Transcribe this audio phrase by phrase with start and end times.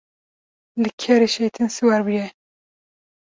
[0.81, 2.27] Li kerê şeytên siwar bûye.